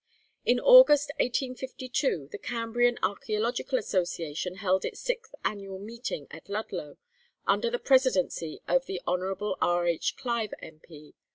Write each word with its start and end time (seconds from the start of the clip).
In 0.43 0.59
August, 0.59 1.11
1852, 1.19 2.29
the 2.31 2.39
Cambrian 2.39 2.95
Archæological 3.03 3.77
Association 3.77 4.55
held 4.55 4.83
its 4.83 4.99
sixth 4.99 5.35
annual 5.45 5.77
meeting 5.77 6.25
at 6.31 6.49
Ludlow, 6.49 6.97
under 7.45 7.69
the 7.69 7.77
Presidency 7.77 8.63
of 8.67 8.89
Hon. 9.05 9.55
R. 9.61 9.85
H. 9.85 10.17
Clive, 10.17 10.55
M.P. 10.59 11.13